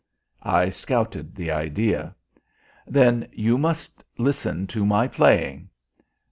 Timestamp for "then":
2.87-3.27